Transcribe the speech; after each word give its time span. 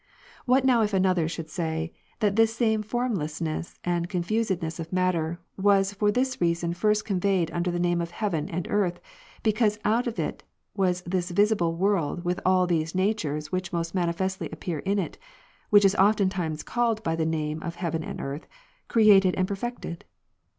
25, 0.45 0.47
What 0.47 0.65
now 0.65 0.81
if 0.81 0.95
another 0.95 1.27
should 1.27 1.47
say, 1.51 1.93
"That 2.21 2.35
this 2.35 2.55
same 2.55 2.81
formlessness 2.81 3.77
and 3.83 4.09
confusedness 4.09 4.79
of 4.79 4.91
matter, 4.91 5.39
was 5.57 5.93
for 5.93 6.11
this 6.11 6.41
reason 6.41 6.73
first 6.73 7.05
conveyed 7.05 7.51
under 7.51 7.69
the 7.69 7.79
name 7.79 8.01
oi 8.01 8.07
heaven 8.07 8.49
and 8.49 8.67
earth, 8.71 8.99
because 9.43 9.77
out 9.85 10.07
of 10.07 10.17
it 10.17 10.41
was 10.75 11.03
this 11.03 11.29
visible 11.29 11.75
world 11.75 12.25
with 12.25 12.39
all 12.43 12.65
those 12.65 12.95
natures 12.95 13.51
which 13.51 13.71
most 13.71 13.93
manifestly 13.93 14.49
appear 14.51 14.79
in 14.79 14.97
it, 14.97 15.19
which 15.69 15.85
is 15.85 15.93
ofttimes 15.97 16.63
called 16.63 17.03
by 17.03 17.15
the 17.15 17.23
name 17.23 17.61
of 17.61 17.75
heaven 17.75 18.03
and 18.03 18.19
earth, 18.21 18.47
created 18.87 19.35
and 19.35 19.47
perfected 19.47 20.03